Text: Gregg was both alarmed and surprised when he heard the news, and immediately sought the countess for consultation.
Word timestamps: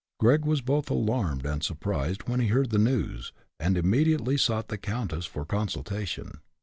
Gregg 0.19 0.45
was 0.45 0.61
both 0.63 0.89
alarmed 0.89 1.45
and 1.45 1.63
surprised 1.63 2.27
when 2.27 2.39
he 2.39 2.47
heard 2.47 2.71
the 2.71 2.79
news, 2.79 3.31
and 3.59 3.77
immediately 3.77 4.35
sought 4.35 4.69
the 4.69 4.77
countess 4.79 5.25
for 5.27 5.45
consultation. 5.45 6.39